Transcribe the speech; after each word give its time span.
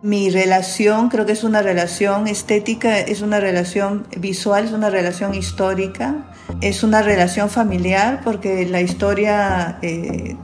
Mi 0.00 0.30
relación 0.30 1.08
creo 1.08 1.26
que 1.26 1.32
es 1.32 1.42
una 1.42 1.60
relación 1.60 2.28
estética, 2.28 3.00
es 3.00 3.20
una 3.20 3.40
relación 3.40 4.06
visual, 4.16 4.64
es 4.64 4.72
una 4.72 4.90
relación 4.90 5.34
histórica, 5.34 6.30
es 6.60 6.84
una 6.84 7.02
relación 7.02 7.50
familiar 7.50 8.20
porque 8.22 8.64
la 8.66 8.80
historia 8.80 9.78
eh, 9.82 10.36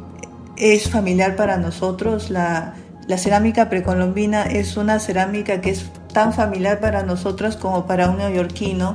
es 0.56 0.90
familiar 0.90 1.36
para 1.36 1.56
nosotros. 1.56 2.30
La, 2.30 2.74
la 3.06 3.16
cerámica 3.16 3.70
precolombina 3.70 4.42
es 4.42 4.76
una 4.76 4.98
cerámica 4.98 5.60
que 5.60 5.70
es 5.70 5.86
tan 6.12 6.32
familiar 6.32 6.80
para 6.80 7.04
nosotros 7.04 7.56
como 7.56 7.86
para 7.86 8.10
un 8.10 8.18
neoyorquino 8.18 8.92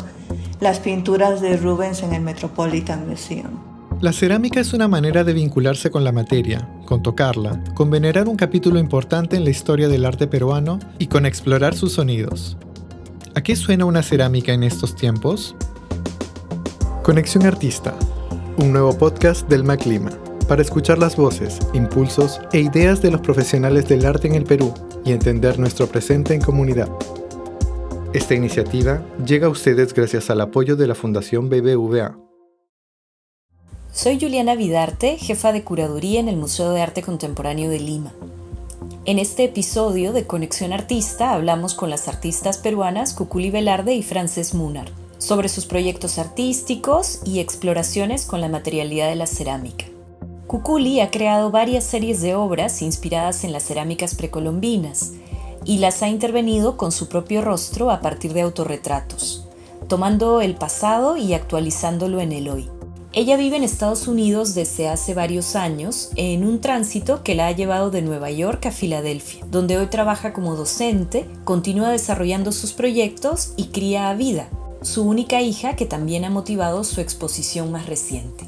las 0.60 0.80
pinturas 0.80 1.40
de 1.40 1.56
Rubens 1.56 2.04
en 2.04 2.14
el 2.14 2.22
Metropolitan 2.22 3.08
Museum. 3.08 3.70
La 4.02 4.14
cerámica 4.14 4.60
es 4.60 4.74
una 4.74 4.88
manera 4.88 5.24
de 5.24 5.34
vincularse 5.34 5.92
con 5.92 6.04
la 6.04 6.12
materia, 6.12 6.68
con 6.90 7.04
tocarla, 7.04 7.64
con 7.76 7.92
venerar 7.92 8.28
un 8.28 8.36
capítulo 8.36 8.80
importante 8.80 9.38
en 9.38 9.44
la 9.44 9.52
historia 9.52 9.88
del 9.88 10.06
arte 10.06 10.26
peruano 10.26 10.80
y 10.98 11.06
con 11.06 11.28
explorar 11.28 11.76
sus 11.76 11.94
sonidos. 11.94 12.58
¿A 13.36 13.44
qué 13.44 13.56
suena 13.56 13.86
una 13.86 14.02
cerámica 14.02 14.54
en 14.54 14.64
estos 14.64 14.96
tiempos? 14.96 15.56
Conexión 17.04 17.46
Artista, 17.46 17.94
un 18.58 18.72
nuevo 18.72 18.98
podcast 18.98 19.48
del 19.48 19.64
MacLima, 19.64 20.10
para 20.48 20.64
escuchar 20.64 20.98
las 20.98 21.16
voces, 21.16 21.60
impulsos 21.76 22.42
e 22.54 22.62
ideas 22.62 23.04
de 23.04 23.12
los 23.12 23.22
profesionales 23.22 23.88
del 23.88 24.04
arte 24.04 24.28
en 24.28 24.34
el 24.34 24.46
Perú 24.46 24.74
y 25.06 25.12
entender 25.12 25.60
nuestro 25.60 25.86
presente 25.86 26.34
en 26.34 26.42
comunidad. 26.42 26.90
Esta 28.14 28.34
iniciativa 28.34 29.06
llega 29.24 29.46
a 29.46 29.52
ustedes 29.52 29.94
gracias 29.94 30.32
al 30.32 30.42
apoyo 30.42 30.76
de 30.76 30.88
la 30.88 30.96
Fundación 30.96 31.50
BBVA. 31.50 32.29
Soy 33.92 34.20
Juliana 34.20 34.54
Vidarte, 34.54 35.18
jefa 35.18 35.52
de 35.52 35.64
curaduría 35.64 36.20
en 36.20 36.30
el 36.30 36.38
Museo 36.38 36.72
de 36.72 36.82
Arte 36.82 37.02
Contemporáneo 37.02 37.72
de 37.72 37.80
Lima. 37.80 38.14
En 39.06 39.18
este 39.18 39.46
episodio 39.46 40.14
de 40.14 40.28
Conexión 40.28 40.74
Artista 40.74 41.34
hablamos 41.34 41.74
con 41.74 41.90
las 41.90 42.08
artistas 42.08 42.60
peruanas 42.60 43.16
Cuculi 43.16 43.50
Velarde 43.50 43.96
y 43.96 44.04
Frances 44.04 44.54
Munar 44.54 44.90
sobre 45.18 45.50
sus 45.50 45.66
proyectos 45.66 46.20
artísticos 46.20 47.22
y 47.26 47.40
exploraciones 47.40 48.26
con 48.26 48.42
la 48.42 48.48
materialidad 48.48 49.10
de 49.10 49.16
la 49.16 49.26
cerámica. 49.26 49.86
Cuculi 50.46 51.02
ha 51.02 51.10
creado 51.10 51.50
varias 51.50 51.84
series 51.84 52.22
de 52.22 52.36
obras 52.36 52.84
inspiradas 52.84 53.44
en 53.44 53.52
las 53.52 53.64
cerámicas 53.64 54.14
precolombinas 54.14 55.14
y 55.66 55.80
las 55.80 56.04
ha 56.04 56.10
intervenido 56.10 56.78
con 56.78 56.92
su 56.92 57.10
propio 57.10 57.42
rostro 57.42 57.90
a 57.90 58.02
partir 58.02 58.34
de 58.34 58.42
autorretratos, 58.42 59.48
tomando 59.88 60.42
el 60.42 60.56
pasado 60.56 61.18
y 61.18 61.34
actualizándolo 61.34 62.22
en 62.22 62.32
el 62.34 62.50
hoy. 62.50 62.70
Ella 63.12 63.38
vive 63.38 63.58
en 63.58 63.64
Estados 63.64 64.08
Unidos 64.08 64.54
desde 64.54 64.88
hace 64.88 65.16
varios 65.16 65.56
años 65.56 66.12
en 66.16 66.46
un 66.46 66.62
tránsito 66.62 67.24
que 67.24 67.34
la 67.34 67.48
ha 67.48 67.52
llevado 67.52 67.90
de 67.90 68.04
Nueva 68.04 68.30
York 68.30 68.68
a 68.68 68.72
Filadelfia, 68.72 69.44
donde 69.50 69.80
hoy 69.80 69.88
trabaja 69.88 70.32
como 70.32 70.56
docente, 70.56 71.28
continúa 71.44 71.90
desarrollando 71.90 72.52
sus 72.52 72.74
proyectos 72.74 73.54
y 73.58 73.70
cría 73.70 74.12
a 74.12 74.14
vida, 74.14 74.50
su 74.84 75.04
única 75.04 75.42
hija 75.42 75.76
que 75.76 75.88
también 75.88 76.24
ha 76.24 76.30
motivado 76.30 76.84
su 76.84 77.02
exposición 77.02 77.72
más 77.72 77.88
reciente. 77.88 78.46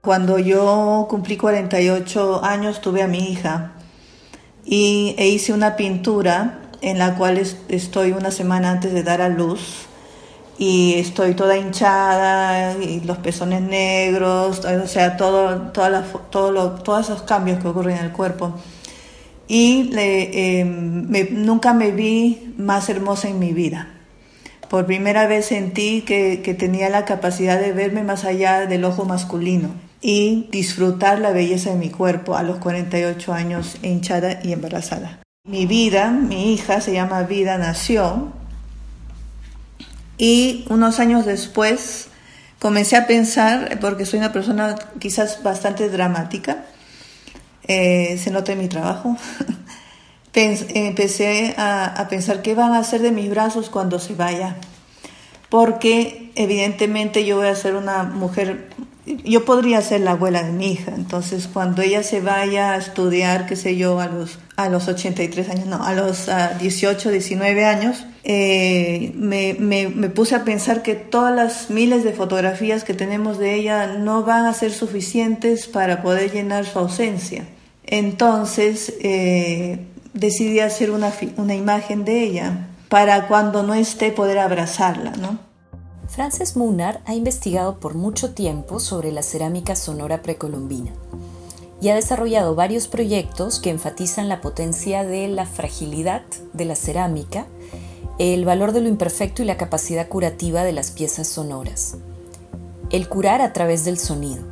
Cuando 0.00 0.38
yo 0.38 1.06
cumplí 1.10 1.36
48 1.36 2.44
años 2.44 2.80
tuve 2.80 3.02
a 3.02 3.08
mi 3.08 3.32
hija 3.32 3.72
y, 4.64 5.16
e 5.18 5.28
hice 5.28 5.52
una 5.52 5.74
pintura 5.74 6.70
en 6.82 7.00
la 7.00 7.16
cual 7.16 7.42
estoy 7.68 8.12
una 8.12 8.30
semana 8.30 8.70
antes 8.70 8.92
de 8.92 9.02
dar 9.02 9.20
a 9.20 9.28
luz 9.28 9.88
y 10.58 10.94
estoy 10.94 11.34
toda 11.34 11.56
hinchada 11.56 12.76
y 12.82 13.00
los 13.00 13.18
pezones 13.18 13.62
negros, 13.62 14.64
o 14.64 14.86
sea, 14.86 15.16
todo, 15.16 15.72
toda 15.72 16.02
todo 16.30 16.72
todos 16.72 17.06
esos 17.06 17.22
cambios 17.22 17.60
que 17.60 17.68
ocurren 17.68 17.96
en 17.96 18.04
el 18.04 18.12
cuerpo. 18.12 18.54
Y 19.48 19.90
em, 19.94 21.10
nunca 21.44 21.72
me 21.72 21.90
vi 21.90 22.54
más 22.56 22.88
hermosa 22.88 23.28
en 23.28 23.38
mi 23.38 23.52
vida. 23.52 23.88
Por 24.68 24.86
primera 24.86 25.26
vez 25.26 25.46
sentí 25.46 26.02
que, 26.02 26.42
que 26.42 26.54
tenía 26.54 26.88
la 26.90 27.04
capacidad 27.04 27.58
de 27.58 27.72
verme 27.72 28.04
más 28.04 28.24
allá 28.24 28.66
del 28.66 28.84
ojo 28.84 29.04
masculino 29.04 29.70
y 30.00 30.48
disfrutar 30.52 31.18
la 31.18 31.32
belleza 31.32 31.70
de 31.70 31.76
mi 31.76 31.90
cuerpo 31.90 32.36
a 32.36 32.42
los 32.42 32.58
48 32.58 33.32
años 33.32 33.78
hinchada 33.82 34.40
y 34.44 34.52
embarazada. 34.52 35.20
Mi 35.48 35.66
vida, 35.66 36.10
mi 36.10 36.52
hija 36.52 36.80
se 36.80 36.92
llama 36.92 37.22
Vida 37.24 37.58
Nació 37.58 38.39
y 40.20 40.66
unos 40.68 41.00
años 41.00 41.24
después 41.24 42.08
comencé 42.58 42.94
a 42.96 43.06
pensar, 43.06 43.78
porque 43.80 44.04
soy 44.04 44.18
una 44.18 44.34
persona 44.34 44.76
quizás 44.98 45.42
bastante 45.42 45.88
dramática, 45.88 46.66
eh, 47.66 48.20
se 48.22 48.30
nota 48.30 48.52
en 48.52 48.58
mi 48.58 48.68
trabajo, 48.68 49.16
empecé 50.34 51.54
a, 51.56 51.86
a, 51.86 52.08
pensar 52.08 52.42
qué 52.42 52.54
van 52.54 52.74
a 52.74 52.80
hacer 52.80 53.00
de 53.00 53.12
mis 53.12 53.30
brazos 53.30 53.70
cuando 53.70 53.98
se 53.98 54.14
vaya, 54.14 54.56
porque 55.48 56.30
evidentemente 56.34 57.24
yo 57.24 57.36
voy 57.36 57.46
a 57.46 57.54
ser 57.54 57.74
una 57.74 58.02
mujer 58.02 58.68
yo 59.24 59.44
podría 59.44 59.80
ser 59.82 60.00
la 60.02 60.12
abuela 60.12 60.42
de 60.42 60.52
mi 60.52 60.72
hija, 60.72 60.92
entonces 60.94 61.48
cuando 61.52 61.82
ella 61.82 62.02
se 62.02 62.20
vaya 62.20 62.72
a 62.72 62.76
estudiar, 62.76 63.46
qué 63.46 63.56
sé 63.56 63.76
yo, 63.76 64.00
a 64.00 64.06
los, 64.06 64.38
a 64.56 64.68
los 64.68 64.88
83 64.88 65.48
años, 65.50 65.66
no, 65.66 65.84
a 65.84 65.92
los 65.94 66.28
18, 66.58 67.10
19 67.10 67.64
años, 67.64 68.04
eh, 68.24 69.12
me, 69.14 69.54
me, 69.58 69.88
me, 69.88 70.10
puse 70.10 70.34
a 70.34 70.44
pensar 70.44 70.82
que 70.82 70.94
todas 70.94 71.34
las 71.34 71.70
miles 71.70 72.04
de 72.04 72.12
fotografías 72.12 72.84
que 72.84 72.94
tenemos 72.94 73.38
de 73.38 73.54
ella 73.54 73.86
no 73.98 74.24
van 74.24 74.44
a 74.44 74.52
ser 74.52 74.72
suficientes 74.72 75.66
para 75.66 76.02
poder 76.02 76.32
llenar 76.32 76.66
su 76.66 76.78
ausencia. 76.78 77.46
Entonces 77.84 78.94
eh, 79.00 79.78
decidí 80.12 80.60
hacer 80.60 80.90
una, 80.90 81.12
una 81.36 81.54
imagen 81.54 82.04
de 82.04 82.22
ella 82.22 82.68
para 82.88 83.26
cuando 83.26 83.62
no 83.62 83.74
esté 83.74 84.10
poder 84.10 84.38
abrazarla, 84.38 85.12
¿no? 85.12 85.49
Frances 86.10 86.56
Munar 86.56 87.00
ha 87.06 87.14
investigado 87.14 87.78
por 87.78 87.94
mucho 87.94 88.34
tiempo 88.34 88.80
sobre 88.80 89.12
la 89.12 89.22
cerámica 89.22 89.76
sonora 89.76 90.22
precolombina 90.22 90.90
y 91.80 91.88
ha 91.88 91.94
desarrollado 91.94 92.56
varios 92.56 92.88
proyectos 92.88 93.60
que 93.60 93.70
enfatizan 93.70 94.28
la 94.28 94.40
potencia 94.40 95.04
de 95.04 95.28
la 95.28 95.46
fragilidad 95.46 96.22
de 96.52 96.64
la 96.64 96.74
cerámica, 96.74 97.46
el 98.18 98.44
valor 98.44 98.72
de 98.72 98.80
lo 98.80 98.88
imperfecto 98.88 99.42
y 99.42 99.46
la 99.46 99.56
capacidad 99.56 100.08
curativa 100.08 100.64
de 100.64 100.72
las 100.72 100.90
piezas 100.90 101.28
sonoras. 101.28 101.96
El 102.90 103.08
curar 103.08 103.40
a 103.40 103.52
través 103.52 103.84
del 103.84 103.96
sonido. 103.96 104.42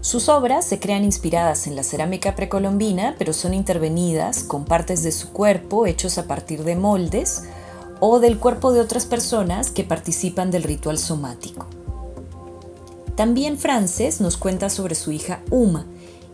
Sus 0.00 0.28
obras 0.28 0.66
se 0.66 0.80
crean 0.80 1.04
inspiradas 1.04 1.68
en 1.68 1.76
la 1.76 1.84
cerámica 1.84 2.34
precolombina, 2.34 3.14
pero 3.16 3.32
son 3.32 3.54
intervenidas 3.54 4.42
con 4.42 4.64
partes 4.64 5.04
de 5.04 5.12
su 5.12 5.32
cuerpo 5.32 5.86
hechos 5.86 6.18
a 6.18 6.26
partir 6.26 6.64
de 6.64 6.74
moldes 6.74 7.44
o 8.06 8.20
del 8.20 8.38
cuerpo 8.38 8.74
de 8.74 8.82
otras 8.82 9.06
personas 9.06 9.70
que 9.70 9.82
participan 9.82 10.50
del 10.50 10.62
ritual 10.62 10.98
somático. 10.98 11.70
También 13.16 13.56
Frances 13.56 14.20
nos 14.20 14.36
cuenta 14.36 14.68
sobre 14.68 14.94
su 14.94 15.10
hija 15.10 15.40
Uma 15.50 15.86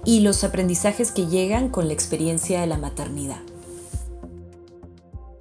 y 0.04 0.18
los 0.18 0.42
aprendizajes 0.42 1.12
que 1.12 1.26
llegan 1.26 1.68
con 1.68 1.86
la 1.86 1.94
experiencia 1.94 2.60
de 2.60 2.66
la 2.66 2.76
maternidad. 2.76 3.38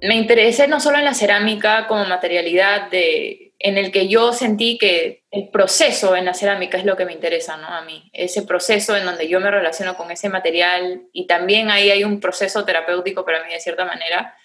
Me 0.02 0.14
interesé 0.14 0.68
no 0.68 0.78
solo 0.78 0.98
en 0.98 1.04
la 1.04 1.14
cerámica 1.14 1.88
como 1.88 2.04
materialidad 2.04 2.92
de, 2.92 3.52
en 3.58 3.76
el 3.76 3.90
que 3.90 4.06
yo 4.06 4.32
sentí 4.32 4.78
que 4.78 5.24
el 5.32 5.48
proceso 5.48 6.14
en 6.14 6.26
la 6.26 6.34
cerámica 6.34 6.78
es 6.78 6.84
lo 6.84 6.96
que 6.96 7.06
me 7.06 7.12
interesa 7.12 7.56
¿no? 7.56 7.66
a 7.66 7.82
mí, 7.82 8.08
ese 8.12 8.42
proceso 8.42 8.96
en 8.96 9.04
donde 9.04 9.26
yo 9.26 9.40
me 9.40 9.50
relaciono 9.50 9.96
con 9.96 10.12
ese 10.12 10.28
material 10.28 11.02
y 11.12 11.26
también 11.26 11.72
ahí 11.72 11.90
hay 11.90 12.04
un 12.04 12.20
proceso 12.20 12.64
terapéutico 12.64 13.24
para 13.24 13.44
mí 13.44 13.52
de 13.52 13.58
cierta 13.58 13.84
manera, 13.84 14.36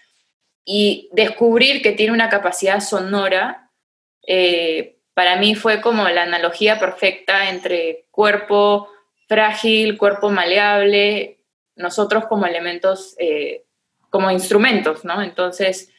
y 0.65 1.09
descubrir 1.13 1.83
que 1.83 1.91
tiene 1.91 2.11
una 2.11 2.29
capacidad 2.29 2.79
sonora, 2.79 3.69
eh, 4.25 4.97
para 5.13 5.37
mí 5.37 5.53
fue 5.53 5.79
como 5.79 6.09
la 6.09 6.23
analogía 6.23 6.79
perfecta 6.79 7.51
entre 7.51 8.07
cuerpo 8.09 8.89
frágil, 9.27 9.97
cuerpo 9.97 10.29
maleable, 10.31 11.39
nosotros 11.75 12.25
como 12.25 12.47
elementos, 12.47 13.15
eh, 13.19 13.63
como 14.09 14.31
instrumentos, 14.31 15.05
¿no? 15.05 15.21
Entonces, 15.21 15.91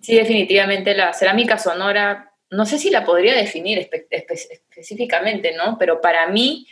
sí, 0.00 0.16
definitivamente 0.16 0.94
la 0.94 1.12
cerámica 1.12 1.56
sonora, 1.58 2.32
no 2.50 2.66
sé 2.66 2.78
si 2.78 2.90
la 2.90 3.04
podría 3.04 3.34
definir 3.34 3.88
específicamente, 4.10 5.54
¿no? 5.54 5.78
Pero 5.78 6.00
para 6.00 6.26
mí, 6.26 6.66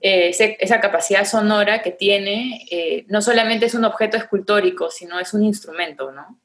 eh, 0.00 0.30
esa 0.30 0.80
capacidad 0.80 1.24
sonora 1.24 1.80
que 1.80 1.92
tiene, 1.92 3.04
no 3.08 3.22
solamente 3.22 3.66
es 3.66 3.74
un 3.74 3.84
objeto 3.84 4.16
escultórico, 4.16 4.90
sino 4.90 5.20
es 5.20 5.32
un 5.32 5.44
instrumento, 5.44 6.10
¿no? 6.10 6.41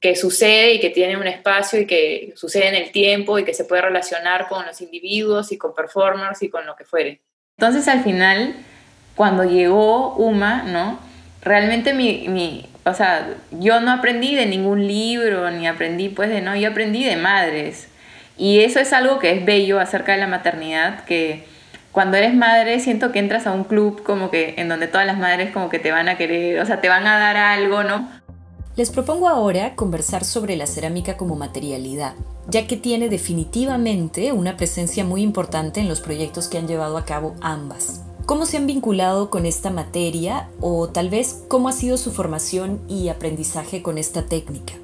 Que 0.00 0.14
sucede 0.14 0.74
y 0.74 0.80
que 0.80 0.90
tiene 0.90 1.16
un 1.16 1.26
espacio 1.26 1.80
y 1.80 1.86
que 1.86 2.32
sucede 2.36 2.68
en 2.68 2.74
el 2.76 2.92
tiempo 2.92 3.38
y 3.38 3.44
que 3.44 3.54
se 3.54 3.64
puede 3.64 3.82
relacionar 3.82 4.48
con 4.48 4.64
los 4.64 4.80
individuos 4.80 5.50
y 5.50 5.58
con 5.58 5.74
performers 5.74 6.42
y 6.42 6.50
con 6.50 6.66
lo 6.66 6.76
que 6.76 6.84
fuere. 6.84 7.20
Entonces 7.56 7.88
al 7.88 8.04
final, 8.04 8.54
cuando 9.16 9.44
llegó 9.44 10.14
Uma, 10.14 10.62
¿no? 10.62 11.00
Realmente 11.42 11.92
mi, 11.94 12.28
mi, 12.28 12.68
o 12.84 12.94
sea, 12.94 13.28
yo 13.50 13.80
no 13.80 13.90
aprendí 13.90 14.34
de 14.36 14.46
ningún 14.46 14.86
libro, 14.86 15.50
ni 15.50 15.66
aprendí 15.66 16.08
pues 16.08 16.30
de, 16.30 16.40
no, 16.40 16.54
yo 16.54 16.70
aprendí 16.70 17.04
de 17.04 17.16
madres. 17.16 17.88
Y 18.36 18.60
eso 18.60 18.78
es 18.78 18.92
algo 18.92 19.18
que 19.18 19.32
es 19.32 19.44
bello 19.44 19.80
acerca 19.80 20.12
de 20.12 20.18
la 20.18 20.28
maternidad, 20.28 21.04
que 21.04 21.44
cuando 21.90 22.16
eres 22.16 22.34
madre 22.34 22.78
siento 22.78 23.10
que 23.10 23.18
entras 23.18 23.48
a 23.48 23.52
un 23.52 23.64
club 23.64 24.04
como 24.04 24.30
que 24.30 24.54
en 24.58 24.68
donde 24.68 24.86
todas 24.86 25.06
las 25.06 25.18
madres 25.18 25.50
como 25.50 25.68
que 25.68 25.80
te 25.80 25.90
van 25.90 26.08
a 26.08 26.16
querer, 26.16 26.60
o 26.60 26.66
sea, 26.66 26.80
te 26.80 26.88
van 26.88 27.06
a 27.08 27.18
dar 27.18 27.36
algo, 27.36 27.82
¿no? 27.82 28.08
Les 28.78 28.90
propongo 28.90 29.28
ahora 29.28 29.74
conversar 29.74 30.24
sobre 30.24 30.54
la 30.54 30.68
cerámica 30.68 31.16
como 31.16 31.34
materialidad, 31.34 32.14
ya 32.48 32.68
que 32.68 32.76
tiene 32.76 33.08
definitivamente 33.08 34.30
una 34.30 34.56
presencia 34.56 35.04
muy 35.04 35.22
importante 35.22 35.80
en 35.80 35.88
los 35.88 36.00
proyectos 36.00 36.46
que 36.46 36.58
han 36.58 36.68
llevado 36.68 36.96
a 36.96 37.04
cabo 37.04 37.34
ambas. 37.40 38.02
¿Cómo 38.24 38.46
se 38.46 38.56
han 38.56 38.68
vinculado 38.68 39.30
con 39.30 39.46
esta 39.46 39.70
materia 39.70 40.48
o 40.60 40.90
tal 40.90 41.10
vez 41.10 41.42
cómo 41.48 41.68
ha 41.68 41.72
sido 41.72 41.96
su 41.96 42.12
formación 42.12 42.80
y 42.88 43.08
aprendizaje 43.08 43.82
con 43.82 43.98
esta 43.98 44.26
técnica? 44.26 44.74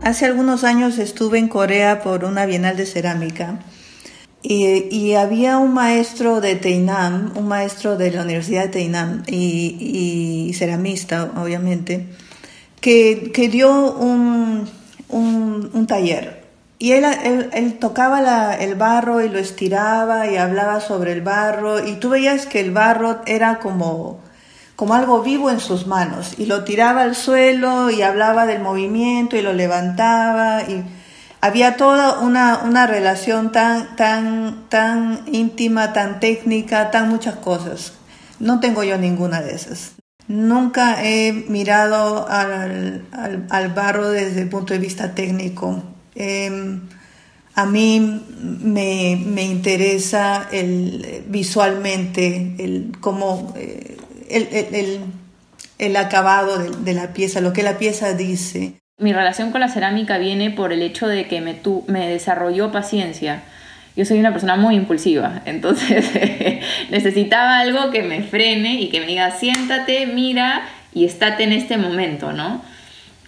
Hace 0.00 0.26
algunos 0.26 0.62
años 0.62 0.98
estuve 0.98 1.40
en 1.40 1.48
Corea 1.48 2.04
por 2.04 2.24
una 2.24 2.46
bienal 2.46 2.76
de 2.76 2.86
cerámica 2.86 3.58
y, 4.46 5.14
había 5.14 5.58
un 5.58 5.74
maestro 5.74 6.40
de 6.40 6.54
Teinam, 6.54 7.32
un 7.34 7.48
maestro 7.48 7.96
de 7.96 8.12
la 8.12 8.22
Universidad 8.22 8.64
de 8.64 8.68
Teinam 8.68 9.24
y, 9.26 10.52
ceramista, 10.56 11.32
obviamente, 11.36 12.06
que, 12.84 13.48
dio 13.50 13.94
un, 13.94 14.68
un, 15.08 15.86
taller. 15.86 16.44
Y 16.78 16.92
él, 16.92 17.04
él, 17.54 17.78
tocaba 17.78 18.54
el 18.56 18.74
barro 18.74 19.22
y 19.22 19.30
lo 19.30 19.38
estiraba 19.38 20.26
y 20.26 20.36
hablaba 20.36 20.80
sobre 20.80 21.12
el 21.12 21.22
barro 21.22 21.82
y 21.82 21.94
tú 21.94 22.10
veías 22.10 22.44
que 22.44 22.60
el 22.60 22.72
barro 22.72 23.22
era 23.24 23.58
como, 23.58 24.20
como 24.76 24.94
algo 24.94 25.22
vivo 25.22 25.50
en 25.50 25.60
sus 25.60 25.86
manos 25.86 26.34
y 26.36 26.44
lo 26.44 26.64
tiraba 26.64 27.02
al 27.02 27.14
suelo 27.14 27.88
y 27.88 28.02
hablaba 28.02 28.44
del 28.44 28.60
movimiento 28.60 29.36
y 29.36 29.40
lo 29.40 29.54
levantaba 29.54 30.62
y 30.64 30.84
había 31.40 31.78
toda 31.78 32.18
una, 32.18 32.58
una 32.64 32.86
relación 32.86 33.50
tan, 33.50 33.96
tan, 33.96 34.68
tan 34.68 35.22
íntima, 35.32 35.94
tan 35.94 36.20
técnica, 36.20 36.90
tan 36.90 37.08
muchas 37.08 37.36
cosas. 37.36 37.94
No 38.40 38.60
tengo 38.60 38.84
yo 38.84 38.98
ninguna 38.98 39.40
de 39.40 39.54
esas. 39.54 39.93
Nunca 40.26 41.04
he 41.04 41.32
mirado 41.32 42.26
al, 42.28 43.04
al, 43.12 43.68
barro 43.68 44.08
desde 44.08 44.42
el 44.42 44.48
punto 44.48 44.72
de 44.72 44.78
vista 44.78 45.14
técnico. 45.14 45.82
Em, 46.14 46.80
a 47.54 47.66
mí 47.66 48.22
me, 48.40 49.20
me, 49.22 49.42
interesa 49.42 50.48
el, 50.50 51.24
visualmente 51.28 52.54
el, 52.58 52.92
cómo, 53.00 53.52
eh, 53.56 53.98
el, 54.30 54.48
el, 54.50 55.00
el, 55.78 55.96
acabado 55.96 56.58
de, 56.58 56.70
de, 56.70 56.94
la 56.94 57.12
pieza, 57.12 57.42
lo 57.42 57.52
que 57.52 57.62
la 57.62 57.76
pieza 57.76 58.14
dice. 58.14 58.80
Mi 58.98 59.12
relación 59.12 59.50
con 59.52 59.60
la 59.60 59.68
cerámica 59.68 60.16
viene 60.16 60.50
por 60.50 60.72
el 60.72 60.80
hecho 60.80 61.06
de 61.06 61.28
que 61.28 61.42
me, 61.42 61.52
tu, 61.52 61.84
me 61.86 62.08
desarrolló 62.08 62.72
paciencia. 62.72 63.42
Yo 63.96 64.04
soy 64.04 64.18
una 64.18 64.32
persona 64.32 64.56
muy 64.56 64.74
impulsiva, 64.74 65.42
entonces 65.46 66.04
necesitaba 66.90 67.60
algo 67.60 67.90
que 67.90 68.02
me 68.02 68.22
frene 68.22 68.80
y 68.80 68.88
que 68.88 69.00
me 69.00 69.06
diga, 69.06 69.30
siéntate, 69.30 70.06
mira 70.06 70.68
y 70.92 71.04
estate 71.04 71.44
en 71.44 71.52
este 71.52 71.76
momento, 71.76 72.32
¿no? 72.32 72.62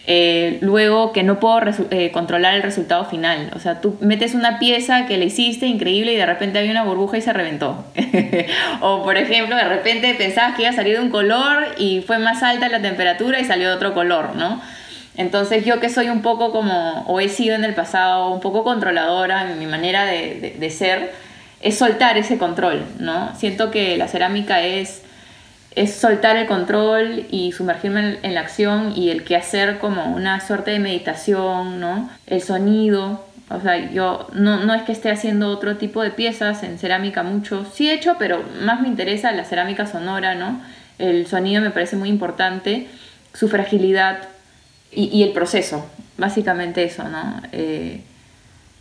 Eh, 0.08 0.58
luego 0.60 1.12
que 1.12 1.24
no 1.24 1.40
puedo 1.40 1.60
eh, 1.90 2.12
controlar 2.12 2.54
el 2.54 2.62
resultado 2.62 3.06
final. 3.06 3.50
O 3.56 3.58
sea, 3.58 3.80
tú 3.80 3.96
metes 4.00 4.34
una 4.34 4.60
pieza 4.60 5.04
que 5.06 5.18
le 5.18 5.24
hiciste 5.24 5.66
increíble 5.66 6.12
y 6.12 6.16
de 6.16 6.26
repente 6.26 6.60
había 6.60 6.70
una 6.70 6.84
burbuja 6.84 7.18
y 7.18 7.22
se 7.22 7.32
reventó. 7.32 7.84
o 8.80 9.02
por 9.02 9.16
ejemplo, 9.16 9.56
de 9.56 9.64
repente 9.64 10.14
pensabas 10.14 10.54
que 10.54 10.62
iba 10.62 10.70
a 10.70 10.74
salir 10.74 10.96
de 10.96 11.02
un 11.02 11.10
color 11.10 11.74
y 11.76 12.02
fue 12.06 12.18
más 12.18 12.44
alta 12.44 12.68
la 12.68 12.80
temperatura 12.80 13.40
y 13.40 13.44
salió 13.44 13.68
de 13.68 13.74
otro 13.74 13.94
color, 13.94 14.36
¿no? 14.36 14.62
Entonces 15.16 15.64
yo 15.64 15.80
que 15.80 15.88
soy 15.88 16.10
un 16.10 16.22
poco 16.22 16.52
como, 16.52 17.04
o 17.06 17.20
he 17.20 17.28
sido 17.28 17.54
en 17.54 17.64
el 17.64 17.74
pasado, 17.74 18.30
un 18.30 18.40
poco 18.40 18.64
controladora 18.64 19.50
en 19.50 19.58
mi 19.58 19.66
manera 19.66 20.04
de, 20.04 20.70
ser, 20.70 21.12
es 21.62 21.78
soltar 21.78 22.18
ese 22.18 22.36
control, 22.36 22.84
¿no? 22.98 23.34
Siento 23.34 23.70
que 23.70 23.96
la 23.96 24.08
cerámica 24.08 24.60
es, 24.60 25.02
es 25.74 25.94
soltar 25.94 26.36
el 26.36 26.46
control 26.46 27.26
y 27.30 27.52
sumergirme 27.52 28.18
en, 28.22 28.34
la 28.34 28.40
acción 28.40 28.92
y 28.94 29.08
el 29.08 29.24
que 29.24 29.36
hacer 29.36 29.78
como 29.78 30.14
una 30.14 30.40
suerte 30.40 30.72
de 30.72 30.80
meditación, 30.80 31.80
¿no? 31.80 32.10
El 32.26 32.42
sonido, 32.42 33.24
o 33.48 33.60
sea, 33.60 33.90
yo 33.90 34.26
no, 34.34 34.64
no 34.64 34.74
es 34.74 34.82
que 34.82 34.92
esté 34.92 35.10
haciendo 35.10 35.48
otro 35.48 35.78
tipo 35.78 36.02
de 36.02 36.10
piezas 36.10 36.62
en 36.62 36.78
cerámica 36.78 37.22
mucho, 37.22 37.64
sí 37.72 37.88
he 37.88 37.94
hecho, 37.94 38.16
pero 38.18 38.44
más 38.60 38.82
me 38.82 38.88
interesa 38.88 39.32
la 39.32 39.44
cerámica 39.44 39.86
sonora, 39.86 40.34
¿no? 40.34 40.60
El 40.98 41.26
sonido 41.26 41.62
me 41.62 41.70
parece 41.70 41.96
muy 41.96 42.10
importante, 42.10 42.86
su 43.32 43.48
fragilidad, 43.48 44.28
y, 44.96 45.22
el 45.22 45.32
proceso, 45.32 45.86
básicamente 46.16 46.82
eso, 46.84 47.04
¿no? 47.04 47.40
Eh, 47.52 48.00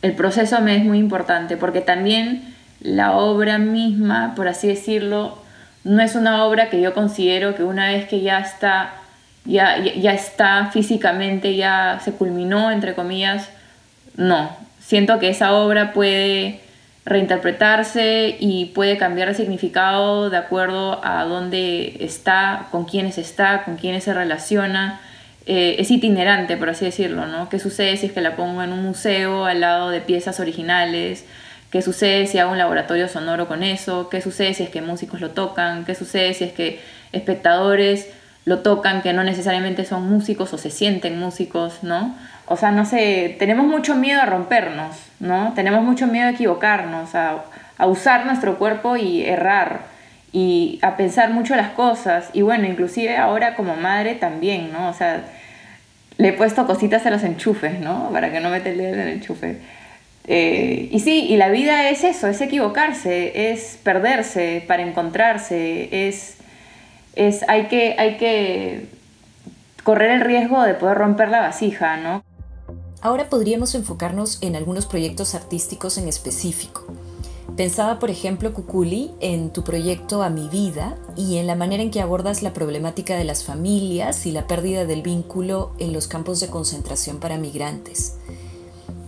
el 0.01 0.13
proceso 0.13 0.61
me 0.61 0.77
es 0.77 0.85
muy 0.85 0.97
importante 0.97 1.57
porque 1.57 1.81
también 1.81 2.55
la 2.79 3.17
obra 3.17 3.57
misma, 3.57 4.33
por 4.35 4.47
así 4.47 4.67
decirlo, 4.67 5.37
no 5.83 6.01
es 6.01 6.15
una 6.15 6.45
obra 6.45 6.69
que 6.69 6.81
yo 6.81 6.93
considero 6.93 7.55
que 7.55 7.63
una 7.63 7.87
vez 7.87 8.07
que 8.07 8.21
ya 8.21 8.39
está, 8.39 8.93
ya, 9.45 9.77
ya 9.79 10.13
está 10.13 10.71
físicamente, 10.71 11.55
ya 11.55 11.99
se 12.03 12.11
culminó, 12.13 12.71
entre 12.71 12.95
comillas, 12.95 13.49
no. 14.15 14.55
Siento 14.79 15.19
que 15.19 15.29
esa 15.29 15.53
obra 15.53 15.93
puede 15.93 16.61
reinterpretarse 17.05 18.35
y 18.39 18.65
puede 18.65 18.97
cambiar 18.97 19.29
de 19.29 19.35
significado 19.35 20.29
de 20.29 20.37
acuerdo 20.37 21.03
a 21.03 21.23
dónde 21.25 21.97
está, 21.99 22.67
con 22.71 22.85
quiénes 22.85 23.17
está, 23.17 23.63
con 23.63 23.77
quiénes 23.77 24.03
se 24.03 24.13
relaciona. 24.13 24.99
Eh, 25.47 25.75
es 25.77 25.91
itinerante, 25.91 26.57
por 26.57 26.69
así 26.69 26.85
decirlo, 26.85 27.27
¿no? 27.27 27.49
¿Qué 27.49 27.59
sucede 27.59 27.97
si 27.97 28.07
es 28.07 28.11
que 28.11 28.21
la 28.21 28.35
pongo 28.35 28.63
en 28.63 28.71
un 28.71 28.83
museo 28.83 29.45
al 29.45 29.61
lado 29.61 29.89
de 29.89 30.01
piezas 30.01 30.39
originales? 30.39 31.25
¿Qué 31.71 31.81
sucede 31.81 32.25
si 32.25 32.39
hago 32.39 32.51
un 32.51 32.57
laboratorio 32.57 33.07
sonoro 33.07 33.47
con 33.47 33.61
eso? 33.61 34.09
¿Qué 34.09 34.21
sucede 34.21 34.53
si 34.55 34.63
es 34.63 34.69
que 34.69 34.81
músicos 34.81 35.21
lo 35.21 35.31
tocan? 35.31 35.85
¿Qué 35.85 35.93
sucede 35.93 36.33
si 36.33 36.45
es 36.45 36.53
que 36.53 36.79
espectadores 37.11 38.09
lo 38.45 38.59
tocan 38.59 39.01
que 39.01 39.13
no 39.13 39.23
necesariamente 39.23 39.85
son 39.85 40.09
músicos 40.09 40.53
o 40.53 40.57
se 40.57 40.69
sienten 40.71 41.19
músicos, 41.19 41.83
¿no? 41.83 42.15
O 42.47 42.57
sea, 42.57 42.71
no 42.71 42.85
sé, 42.85 43.35
tenemos 43.39 43.65
mucho 43.65 43.95
miedo 43.95 44.21
a 44.21 44.25
rompernos, 44.25 44.95
¿no? 45.19 45.53
Tenemos 45.55 45.83
mucho 45.83 46.07
miedo 46.07 46.27
a 46.27 46.31
equivocarnos, 46.31 47.15
a, 47.15 47.43
a 47.77 47.87
usar 47.87 48.25
nuestro 48.25 48.57
cuerpo 48.57 48.97
y 48.97 49.23
errar 49.25 49.94
y 50.35 50.79
a 50.81 50.97
pensar 50.97 51.31
mucho 51.31 51.55
las 51.55 51.69
cosas. 51.69 52.29
Y 52.33 52.41
bueno, 52.41 52.65
inclusive 52.65 53.15
ahora 53.15 53.55
como 53.55 53.77
madre 53.77 54.15
también, 54.15 54.73
¿no? 54.73 54.89
O 54.89 54.93
sea, 54.93 55.23
le 56.17 56.27
he 56.27 56.33
puesto 56.33 56.67
cositas 56.67 57.05
a 57.05 57.09
los 57.09 57.23
enchufes, 57.23 57.79
¿no? 57.79 58.09
Para 58.11 58.33
que 58.33 58.41
no 58.41 58.49
me 58.49 58.57
el 58.57 58.81
en 58.81 58.99
el 58.99 59.07
enchufe. 59.07 59.59
Eh, 60.27 60.89
y 60.91 60.99
sí, 60.99 61.27
y 61.29 61.37
la 61.37 61.47
vida 61.47 61.89
es 61.89 62.03
eso, 62.03 62.27
es 62.27 62.41
equivocarse, 62.41 63.53
es 63.53 63.79
perderse 63.81 64.61
para 64.67 64.83
encontrarse, 64.83 66.09
es, 66.09 66.35
es 67.15 67.47
hay, 67.47 67.67
que, 67.67 67.95
hay 67.97 68.17
que 68.17 68.87
correr 69.83 70.11
el 70.11 70.19
riesgo 70.19 70.63
de 70.63 70.73
poder 70.73 70.97
romper 70.97 71.29
la 71.29 71.39
vasija, 71.39 71.95
¿no? 71.95 72.25
Ahora 73.01 73.29
podríamos 73.29 73.73
enfocarnos 73.73 74.39
en 74.41 74.57
algunos 74.57 74.85
proyectos 74.85 75.33
artísticos 75.33 75.97
en 75.97 76.09
específico. 76.09 76.87
Pensaba, 77.57 77.99
por 77.99 78.09
ejemplo, 78.09 78.53
Kukuli, 78.53 79.11
en 79.21 79.51
tu 79.51 79.63
proyecto 79.63 80.23
A 80.23 80.29
mi 80.29 80.49
vida 80.49 80.97
y 81.15 81.37
en 81.37 81.47
la 81.47 81.55
manera 81.55 81.83
en 81.83 81.91
que 81.91 82.01
abordas 82.01 82.41
la 82.41 82.51
problemática 82.51 83.15
de 83.15 83.23
las 83.23 83.45
familias 83.45 84.25
y 84.25 84.31
la 84.31 84.45
pérdida 84.45 84.85
del 84.85 85.01
vínculo 85.01 85.71
en 85.79 85.93
los 85.93 86.07
campos 86.07 86.41
de 86.41 86.47
concentración 86.47 87.19
para 87.19 87.37
migrantes. 87.37 88.15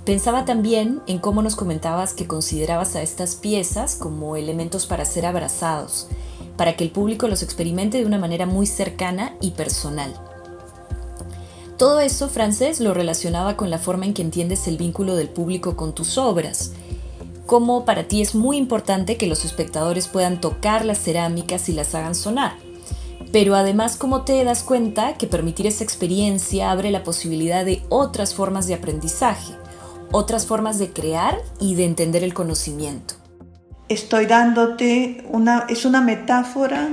Pensaba 0.05 0.45
también 0.45 1.01
en 1.07 1.19
cómo 1.19 1.41
nos 1.41 1.57
comentabas 1.57 2.13
que 2.13 2.27
considerabas 2.27 2.95
a 2.95 3.01
estas 3.01 3.35
piezas 3.35 3.95
como 3.95 4.37
elementos 4.37 4.85
para 4.85 5.03
ser 5.03 5.25
abrazados, 5.25 6.07
para 6.55 6.77
que 6.77 6.85
el 6.85 6.91
público 6.91 7.27
los 7.27 7.43
experimente 7.43 7.97
de 7.97 8.05
una 8.05 8.17
manera 8.17 8.45
muy 8.45 8.67
cercana 8.67 9.35
y 9.41 9.51
personal. 9.51 10.13
Todo 11.77 11.99
eso, 11.99 12.29
Francés, 12.29 12.79
lo 12.79 12.93
relacionaba 12.93 13.57
con 13.57 13.69
la 13.69 13.77
forma 13.77 14.05
en 14.05 14.13
que 14.13 14.21
entiendes 14.21 14.67
el 14.69 14.77
vínculo 14.77 15.17
del 15.17 15.27
público 15.27 15.75
con 15.75 15.93
tus 15.93 16.17
obras, 16.17 16.71
cómo 17.47 17.85
para 17.85 18.07
ti 18.07 18.21
es 18.21 18.35
muy 18.35 18.57
importante 18.57 19.17
que 19.17 19.25
los 19.25 19.43
espectadores 19.45 20.07
puedan 20.07 20.39
tocar 20.39 20.85
las 20.85 20.99
cerámicas 20.99 21.69
y 21.69 21.73
las 21.73 21.95
hagan 21.95 22.13
sonar. 22.13 22.53
Pero 23.31 23.55
además, 23.55 23.97
cómo 23.97 24.21
te 24.21 24.43
das 24.43 24.63
cuenta 24.63 25.17
que 25.17 25.27
permitir 25.27 25.65
esa 25.65 25.83
experiencia 25.83 26.69
abre 26.69 26.91
la 26.91 27.03
posibilidad 27.03 27.65
de 27.65 27.81
otras 27.89 28.35
formas 28.35 28.67
de 28.67 28.75
aprendizaje, 28.75 29.53
otras 30.11 30.45
formas 30.45 30.77
de 30.77 30.91
crear 30.91 31.37
y 31.59 31.75
de 31.75 31.85
entender 31.85 32.23
el 32.23 32.33
conocimiento. 32.33 33.15
Estoy 33.89 34.25
dándote 34.25 35.25
una, 35.29 35.65
es 35.69 35.85
una 35.85 36.01
metáfora 36.01 36.89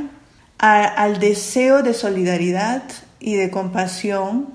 al 0.58 1.18
deseo 1.18 1.82
de 1.82 1.92
solidaridad 1.92 2.84
y 3.20 3.34
de 3.34 3.50
compasión 3.50 4.49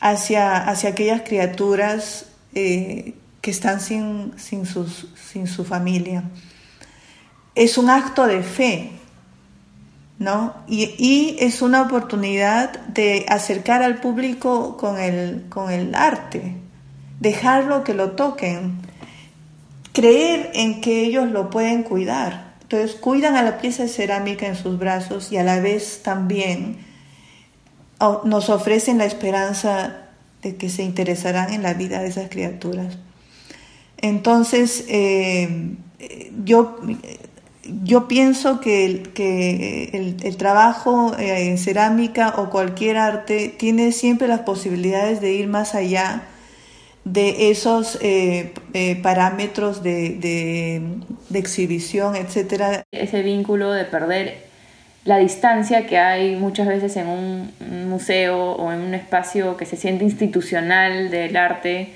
hacia, 0.00 0.56
hacia 0.56 0.90
aquellas 0.90 1.22
criaturas 1.22 2.26
eh, 2.54 3.14
que 3.46 3.52
están 3.52 3.78
sin, 3.78 4.32
sin, 4.38 4.64
sin 4.66 5.46
su 5.46 5.64
familia. 5.64 6.24
Es 7.54 7.78
un 7.78 7.90
acto 7.90 8.26
de 8.26 8.42
fe, 8.42 8.90
¿no? 10.18 10.52
Y, 10.66 10.96
y, 10.98 11.36
es 11.38 11.62
una 11.62 11.82
oportunidad 11.82 12.72
de 12.86 13.24
acercar 13.28 13.84
al 13.84 14.00
público 14.00 14.76
con 14.76 14.98
el, 14.98 15.44
con 15.48 15.70
el 15.70 15.94
arte, 15.94 16.56
dejarlo 17.20 17.84
que 17.84 17.94
lo 17.94 18.16
toquen, 18.16 18.80
creer 19.92 20.50
en 20.54 20.80
que 20.80 21.04
ellos 21.04 21.30
lo 21.30 21.48
pueden 21.48 21.84
cuidar. 21.84 22.56
Entonces 22.62 22.96
cuidan 22.96 23.36
a 23.36 23.44
la 23.44 23.58
pieza 23.58 23.84
de 23.84 23.90
cerámica 23.90 24.48
en 24.48 24.56
sus 24.56 24.76
brazos 24.76 25.30
y 25.30 25.36
a 25.36 25.44
la 25.44 25.60
vez 25.60 26.02
también 26.02 26.78
nos 28.24 28.50
ofrecen 28.50 28.98
la 28.98 29.04
esperanza 29.04 30.08
de 30.42 30.56
que 30.56 30.68
se 30.68 30.82
interesarán 30.82 31.52
en 31.52 31.62
la 31.62 31.74
vida 31.74 32.00
de 32.00 32.08
esas 32.08 32.28
criaturas. 32.28 32.98
Entonces, 33.98 34.84
eh, 34.88 35.74
yo, 36.44 36.78
yo 37.82 38.08
pienso 38.08 38.60
que, 38.60 39.02
que 39.14 40.16
el, 40.22 40.36
trabajo 40.36 41.16
eh, 41.18 41.48
en 41.48 41.58
cerámica 41.58 42.34
o 42.36 42.50
cualquier 42.50 42.96
arte 42.96 43.54
tiene 43.56 43.92
siempre 43.92 44.28
las 44.28 44.40
posibilidades 44.40 45.20
de 45.20 45.32
ir 45.32 45.48
más 45.48 45.74
allá 45.74 46.22
de 47.04 47.50
esos 47.50 47.98
eh, 48.02 48.52
parámetros 49.02 49.82
de, 49.82 50.16
de, 51.30 51.38
exhibición, 51.38 52.16
etcétera. 52.16 52.82
Ese 52.90 53.22
vínculo 53.22 53.70
de 53.72 53.84
perder 53.84 54.46
la 55.06 55.18
distancia 55.18 55.86
que 55.86 55.98
hay 55.98 56.34
muchas 56.34 56.66
veces 56.66 56.96
en 56.96 57.06
un, 57.06 57.52
museo 57.88 58.52
o 58.52 58.72
en 58.72 58.80
un 58.80 58.92
espacio 58.92 59.56
que 59.56 59.64
se 59.64 59.76
siente 59.76 60.04
institucional 60.04 61.10
del 61.10 61.36
arte, 61.36 61.94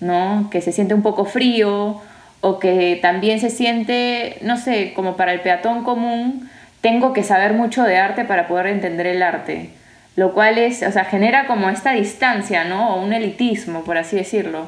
¿no? 0.00 0.48
que 0.50 0.60
se 0.60 0.72
siente 0.72 0.94
un 0.94 1.02
poco 1.02 1.24
frío 1.24 2.00
o 2.40 2.58
que 2.58 2.98
también 3.00 3.40
se 3.40 3.50
siente, 3.50 4.38
no 4.42 4.56
sé, 4.56 4.92
como 4.94 5.16
para 5.16 5.32
el 5.32 5.40
peatón 5.40 5.84
común, 5.84 6.48
tengo 6.80 7.12
que 7.12 7.24
saber 7.24 7.54
mucho 7.54 7.82
de 7.82 7.96
arte 7.96 8.24
para 8.24 8.46
poder 8.46 8.66
entender 8.66 9.06
el 9.06 9.22
arte, 9.22 9.70
lo 10.14 10.32
cual 10.32 10.58
es, 10.58 10.82
o 10.82 10.92
sea, 10.92 11.04
genera 11.04 11.46
como 11.46 11.68
esta 11.70 11.92
distancia, 11.92 12.64
¿no? 12.64 12.94
O 12.94 13.02
un 13.02 13.12
elitismo, 13.12 13.82
por 13.84 13.98
así 13.98 14.16
decirlo. 14.16 14.66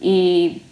Y 0.00 0.62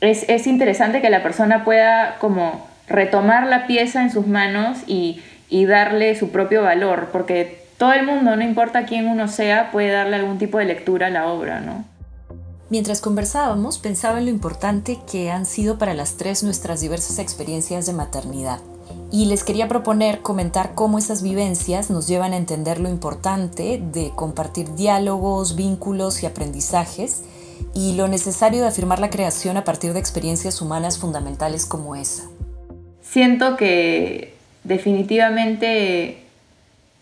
es, 0.00 0.24
es 0.28 0.46
interesante 0.46 1.00
que 1.00 1.10
la 1.10 1.22
persona 1.22 1.64
pueda 1.64 2.16
como 2.20 2.68
retomar 2.86 3.46
la 3.46 3.66
pieza 3.66 4.02
en 4.02 4.10
sus 4.10 4.26
manos 4.26 4.78
y 4.86 5.20
y 5.54 5.66
darle 5.66 6.16
su 6.16 6.30
propio 6.30 6.62
valor, 6.62 7.10
porque 7.12 7.62
todo 7.78 7.92
el 7.92 8.04
mundo, 8.04 8.34
no 8.34 8.42
importa 8.42 8.86
quién 8.86 9.06
uno 9.06 9.28
sea, 9.28 9.70
puede 9.70 9.90
darle 9.90 10.16
algún 10.16 10.38
tipo 10.38 10.58
de 10.58 10.64
lectura 10.64 11.08
a 11.08 11.10
la 11.10 11.28
obra, 11.28 11.60
¿no? 11.60 11.84
Mientras 12.74 13.00
conversábamos, 13.00 13.78
pensaba 13.78 14.18
en 14.18 14.24
lo 14.24 14.32
importante 14.32 14.98
que 15.08 15.30
han 15.30 15.46
sido 15.46 15.78
para 15.78 15.94
las 15.94 16.16
tres 16.16 16.42
nuestras 16.42 16.80
diversas 16.80 17.20
experiencias 17.20 17.86
de 17.86 17.92
maternidad. 17.92 18.58
Y 19.12 19.26
les 19.26 19.44
quería 19.44 19.68
proponer 19.68 20.22
comentar 20.22 20.74
cómo 20.74 20.98
esas 20.98 21.22
vivencias 21.22 21.88
nos 21.88 22.08
llevan 22.08 22.32
a 22.32 22.36
entender 22.36 22.80
lo 22.80 22.88
importante 22.88 23.80
de 23.80 24.10
compartir 24.16 24.74
diálogos, 24.74 25.54
vínculos 25.54 26.24
y 26.24 26.26
aprendizajes, 26.26 27.22
y 27.74 27.92
lo 27.94 28.08
necesario 28.08 28.62
de 28.62 28.66
afirmar 28.66 28.98
la 28.98 29.08
creación 29.08 29.56
a 29.56 29.62
partir 29.62 29.92
de 29.92 30.00
experiencias 30.00 30.60
humanas 30.60 30.98
fundamentales 30.98 31.66
como 31.66 31.94
esa. 31.94 32.24
Siento 33.02 33.56
que 33.56 34.34
definitivamente 34.64 36.24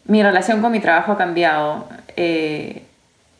mi 0.04 0.22
relación 0.22 0.60
con 0.60 0.70
mi 0.70 0.80
trabajo 0.80 1.12
ha 1.12 1.16
cambiado. 1.16 1.86
Eh, 2.16 2.82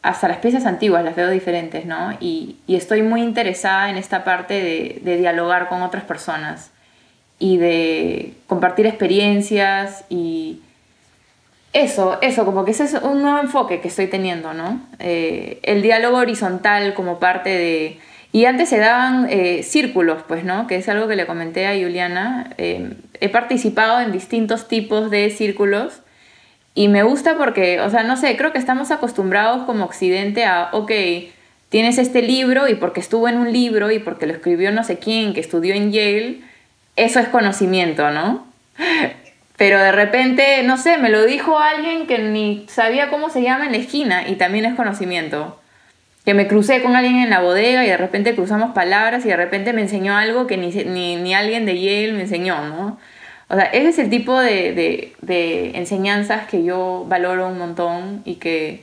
hasta 0.03 0.29
las 0.29 0.39
piezas 0.39 0.67
antiguas 0.67 1.05
las 1.05 1.15
veo 1.15 1.31
diferentes, 1.31 1.87
¿no? 1.87 2.13
Y, 2.21 2.57
estoy 2.69 3.03
muy 3.03 3.23
interesada 3.23 3.89
en 3.91 3.97
esta 3.97 4.25
parte 4.25 5.01
de, 5.03 5.17
dialogar 5.17 5.69
con 5.69 5.83
otras 5.83 6.05
personas 6.05 6.71
y 7.39 7.57
de 7.57 8.35
compartir 8.47 8.87
experiencias 8.87 10.05
y 10.09 10.61
eso, 11.73 12.19
eso, 12.21 12.45
como 12.45 12.65
que 12.65 12.73
ese 12.73 12.85
es 12.85 12.95
un 12.95 13.23
nuevo 13.23 13.39
enfoque 13.39 13.81
que 13.81 13.89
estoy 13.89 14.07
teniendo, 14.09 14.53
¿no? 14.53 14.81
Eh, 14.99 15.61
el 15.63 15.83
diálogo 15.83 16.19
horizontal 16.19 16.95
como 16.95 17.19
parte 17.19 17.51
de 17.51 17.99
y 18.33 18.47
antes 18.47 18.71
se 18.71 18.79
daban 18.79 19.27
eh, 19.29 19.63
círculos, 19.63 20.23
pues, 20.27 20.43
¿no? 20.43 20.67
Que 20.67 20.77
es 20.77 20.89
algo 20.89 21.07
que 21.07 21.17
le 21.17 21.27
comenté 21.27 21.67
a 21.67 21.75
Juliana. 21.75 22.55
Eh, 22.57 22.95
he 23.21 23.29
participado 23.29 24.01
en 24.01 24.11
distintos 24.11 24.69
tipos 24.69 25.11
de 25.11 25.29
círculos 25.29 26.02
y 26.75 26.89
me 26.89 27.03
gusta 27.03 27.37
porque, 27.37 27.81
o 27.81 27.91
sea, 27.91 28.03
no 28.03 28.17
sé, 28.17 28.37
creo 28.37 28.53
que 28.53 28.59
estamos 28.59 28.91
acostumbrados 28.91 29.65
como 29.65 29.85
occidente 29.85 30.45
a, 30.45 30.71
ok, 30.73 30.91
tienes 31.69 31.99
este 31.99 32.23
libro 32.23 32.69
y 32.69 32.75
porque 32.75 33.01
estuvo 33.01 33.29
en 33.29 33.39
un 33.39 33.53
libro 33.53 33.91
y 33.91 33.99
porque 33.99 34.27
lo 34.27 34.33
escribió 34.33 34.73
no 34.73 34.85
sé 34.85 34.99
quién 34.99 35.35
que 35.35 35.41
estudió 35.41 35.75
en 35.75 35.93
Yale, 35.93 36.41
eso 36.97 37.21
es 37.21 37.29
conocimiento, 37.29 38.11
¿no? 38.11 38.47
Pero 39.57 39.79
de 39.79 39.93
repente, 39.93 40.63
no 40.65 40.77
sé, 40.77 40.99
me 40.99 41.09
lo 41.09 41.25
dijo 41.25 41.59
alguien 41.59 42.07
que 42.07 42.19
ni 42.19 42.65
sabía 42.69 43.11
cómo 43.11 43.31
se 43.31 43.43
llama 43.43 43.67
en 43.67 43.73
la 43.73 43.79
esquina 43.79 44.29
y 44.29 44.37
también 44.37 44.65
es 44.65 44.75
conocimiento 44.75 45.59
que 46.25 46.35
me 46.35 46.47
crucé 46.47 46.83
con 46.83 46.95
alguien 46.95 47.17
en 47.17 47.31
la 47.31 47.41
bodega 47.41 47.85
y 47.85 47.89
de 47.89 47.97
repente 47.97 48.35
cruzamos 48.35 48.73
palabras 48.73 49.25
y 49.25 49.29
de 49.29 49.37
repente 49.37 49.73
me 49.73 49.83
enseñó 49.83 50.17
algo 50.17 50.47
que 50.47 50.57
ni, 50.57 50.71
ni, 51.17 51.35
alguien 51.35 51.67
de 51.67 51.81
Yale 51.81 52.13
me 52.13 52.23
enseñó, 52.23 52.65
¿no? 52.65 52.99
O 53.53 53.55
sea, 53.55 53.67
ese 53.67 53.91
es 53.91 53.99
el 53.99 54.09
tipo 54.09 54.41
de, 54.41 55.13
de, 55.21 55.73
enseñanzas 55.75 56.47
que 56.49 56.65
yo 56.65 57.05
valoro 57.07 57.49
un 57.49 57.59
montón 57.59 58.23
y 58.25 58.37
que 58.37 58.83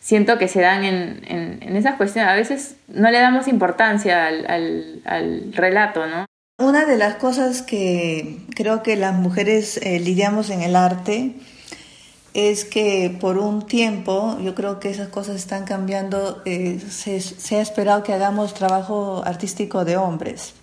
siento 0.00 0.38
que 0.38 0.48
se 0.48 0.62
dan 0.62 0.84
en, 0.84 1.60
en, 1.60 1.76
esas 1.76 1.96
cuestiones. 1.96 2.32
A 2.32 2.34
veces 2.34 2.76
no 2.88 3.10
le 3.10 3.20
damos 3.20 3.46
importancia 3.46 4.26
al, 4.26 5.02
al, 5.04 5.52
relato, 5.52 6.06
¿no? 6.06 6.24
Una 6.58 6.86
de 6.86 6.96
las 6.96 7.16
cosas 7.16 7.60
que 7.60 8.38
creo 8.54 8.82
que 8.82 8.96
las 8.96 9.12
mujeres 9.12 9.78
eh, 9.82 10.00
lidiamos 10.00 10.48
en 10.48 10.62
el 10.62 10.76
arte 10.76 11.34
es 12.32 12.64
que 12.64 13.14
por 13.20 13.36
un 13.36 13.66
tiempo, 13.66 14.38
yo 14.40 14.54
creo 14.54 14.80
que 14.80 14.88
esas 14.88 15.08
cosas 15.08 15.36
están 15.36 15.64
cambiando, 15.64 16.40
eh, 16.46 16.80
se, 16.88 17.56
ha 17.56 17.60
esperado 17.60 18.02
que 18.02 18.14
hagamos 18.14 18.54
trabajo 18.54 19.22
artístico 19.26 19.84
de 19.84 19.98
hombres 19.98 20.54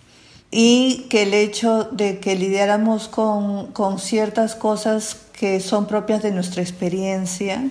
y 0.56 1.08
que 1.10 1.24
el 1.24 1.34
hecho 1.34 1.86
de 1.86 2.20
que 2.20 2.36
lidiáramos 2.36 3.08
con, 3.08 3.72
con 3.72 3.98
ciertas 3.98 4.54
cosas 4.54 5.18
que 5.34 5.60
son 5.60 5.88
propias 5.88 6.22
de 6.22 6.32
nuestra 6.32 6.62
experiencia 6.62 7.70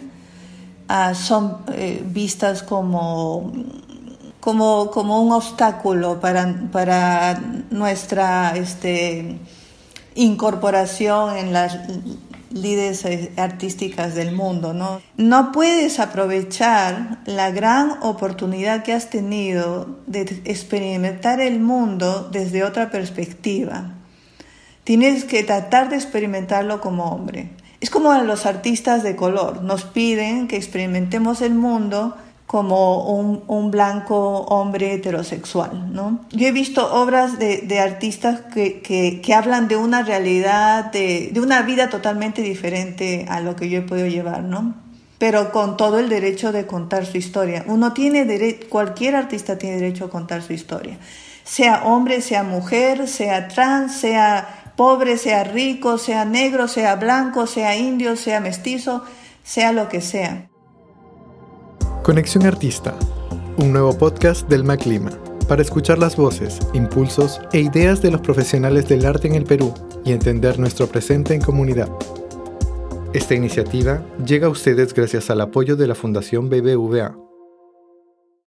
ah, 0.88 1.14
son 1.14 1.58
eh, 1.74 2.02
vistas 2.04 2.64
como, 2.64 3.52
como, 4.40 4.90
como, 4.90 5.22
un 5.22 5.30
obstáculo 5.30 6.20
para, 6.20 6.52
para 6.72 7.40
nuestra 7.70 8.56
este, 8.56 9.38
incorporación 10.16 11.36
en 11.36 11.52
las 11.52 11.78
líderes 12.52 13.04
artísticas 13.36 14.14
del 14.14 14.32
mundo, 14.32 14.72
¿no? 14.72 15.00
No 15.16 15.52
puedes 15.52 15.98
aprovechar 16.00 17.18
la 17.26 17.50
gran 17.50 17.98
oportunidad 18.02 18.82
que 18.82 18.92
has 18.92 19.10
tenido 19.10 19.98
de 20.06 20.20
experimentar 20.44 21.40
el 21.40 21.60
mundo 21.60 22.28
desde 22.30 22.64
otra 22.64 22.90
perspectiva. 22.90 23.94
Tienes 24.84 25.24
que 25.24 25.42
tratar 25.44 25.88
de 25.88 25.96
experimentarlo 25.96 26.80
como 26.80 27.04
hombre. 27.04 27.50
Es 27.80 27.90
como 27.90 28.14
los 28.14 28.46
artistas 28.46 29.02
de 29.02 29.16
color, 29.16 29.62
nos 29.62 29.84
piden 29.84 30.46
que 30.46 30.56
experimentemos 30.56 31.42
el 31.42 31.54
mundo 31.54 32.16
como 32.52 33.04
un, 33.14 33.70
blanco 33.70 34.42
hombre 34.42 34.92
heterosexual. 34.92 35.90
¿no? 35.90 36.20
Yo 36.32 36.48
he 36.48 36.52
visto 36.52 36.86
obras 36.92 37.38
de, 37.38 37.80
artistas 37.80 38.42
que, 38.52 39.22
hablan 39.34 39.68
de 39.68 39.78
una 39.78 40.02
realidad, 40.02 40.92
de, 40.92 41.32
una 41.42 41.62
vida 41.62 41.88
totalmente 41.88 42.42
diferente 42.42 43.24
a 43.30 43.40
lo 43.40 43.56
que 43.56 43.70
yo 43.70 43.78
he 43.78 43.82
podido 43.82 44.06
llevar, 44.06 44.42
¿no? 44.42 44.74
pero 45.16 45.50
con 45.50 45.78
todo 45.78 45.98
el 45.98 46.10
derecho 46.10 46.52
de 46.52 46.66
contar 46.66 47.06
su 47.06 47.16
historia. 47.16 47.64
Uno 47.68 47.94
tiene 47.94 48.26
derecho, 48.26 48.66
cualquier 48.68 49.16
artista 49.16 49.56
tiene 49.56 49.76
derecho 49.76 50.06
a 50.06 50.10
contar 50.10 50.42
su 50.42 50.52
historia, 50.52 50.98
sea 51.44 51.84
hombre, 51.84 52.20
sea 52.20 52.42
mujer, 52.42 53.08
sea 53.08 53.48
trans, 53.48 53.96
sea 53.96 54.74
pobre, 54.76 55.16
sea 55.16 55.44
rico, 55.44 55.96
sea 55.96 56.26
negro, 56.26 56.68
sea 56.68 56.96
blanco, 56.96 57.46
sea 57.46 57.78
indio, 57.78 58.16
sea 58.16 58.40
mestizo, 58.40 59.04
sea 59.42 59.72
lo 59.72 59.88
que 59.88 60.02
sea. 60.02 60.51
Conexión 62.02 62.46
Artista, 62.46 62.96
un 63.58 63.72
nuevo 63.72 63.96
podcast 63.96 64.48
del 64.48 64.64
MacLima, 64.64 65.12
para 65.46 65.62
escuchar 65.62 65.98
las 65.98 66.16
voces, 66.16 66.58
impulsos 66.74 67.40
e 67.52 67.60
ideas 67.60 68.02
de 68.02 68.10
los 68.10 68.20
profesionales 68.20 68.88
del 68.88 69.06
arte 69.06 69.28
en 69.28 69.36
el 69.36 69.44
Perú 69.44 69.72
y 70.04 70.10
entender 70.10 70.58
nuestro 70.58 70.88
presente 70.88 71.32
en 71.32 71.40
comunidad. 71.40 71.88
Esta 73.12 73.36
iniciativa 73.36 74.04
llega 74.26 74.48
a 74.48 74.50
ustedes 74.50 74.94
gracias 74.94 75.30
al 75.30 75.42
apoyo 75.42 75.76
de 75.76 75.86
la 75.86 75.94
Fundación 75.94 76.50
BBVA 76.50 77.16